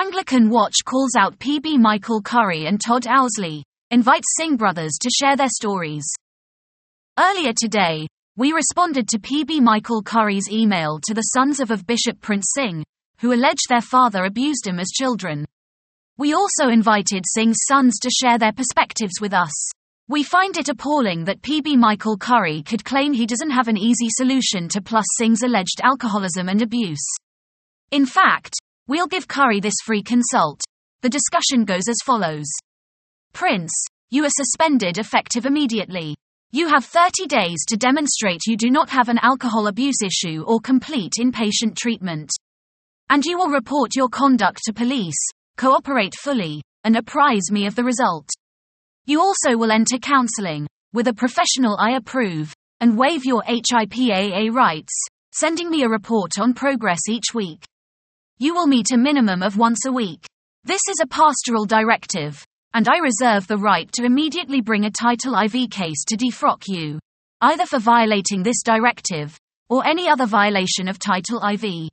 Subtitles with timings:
[0.00, 5.36] Anglican Watch calls out PB Michael Curry and Todd Ousley, invites Singh brothers to share
[5.36, 6.06] their stories.
[7.18, 8.06] Earlier today,
[8.36, 12.84] we responded to PB Michael Curry's email to the sons of, of Bishop Prince Singh,
[13.18, 15.44] who allege their father abused him as children.
[16.16, 19.52] We also invited Singh's sons to share their perspectives with us.
[20.06, 24.10] We find it appalling that PB Michael Curry could claim he doesn't have an easy
[24.10, 27.04] solution to Plus Singh's alleged alcoholism and abuse.
[27.90, 28.54] In fact,
[28.88, 30.60] we'll give Curry this free consult.
[31.02, 32.48] The discussion goes as follows
[33.32, 33.72] Prince,
[34.10, 36.16] you are suspended effective immediately.
[36.50, 40.60] You have 30 days to demonstrate you do not have an alcohol abuse issue or
[40.60, 42.30] complete inpatient treatment.
[43.10, 45.18] And you will report your conduct to police,
[45.58, 48.28] cooperate fully, and apprise me of the result.
[49.04, 54.92] You also will enter counseling, with a professional I approve, and waive your HIPAA rights,
[55.32, 57.64] sending me a report on progress each week.
[58.40, 60.24] You will meet a minimum of once a week.
[60.62, 62.40] This is a pastoral directive,
[62.72, 67.00] and I reserve the right to immediately bring a Title IV case to defrock you,
[67.40, 69.36] either for violating this directive,
[69.68, 71.90] or any other violation of Title IV.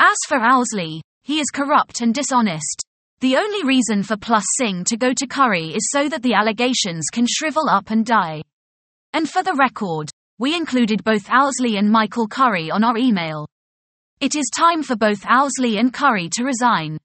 [0.00, 2.82] As for Ousley, he is corrupt and dishonest.
[3.20, 7.08] The only reason for Plus Singh to go to Curry is so that the allegations
[7.12, 8.40] can shrivel up and die.
[9.12, 13.46] And for the record, we included both Ousley and Michael Curry on our email.
[14.18, 16.96] It is time for both Ousley and Curry to resign.